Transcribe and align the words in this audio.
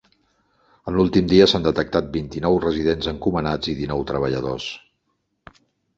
En 0.91 0.95
l’últim 0.99 1.27
dia 1.33 1.47
s’han 1.51 1.67
detectat 1.67 2.09
vint-i-nou 2.17 2.57
residents 2.65 3.11
encomanats 3.15 3.73
i 3.75 3.77
dinou 3.83 4.03
treballadors. 4.13 4.71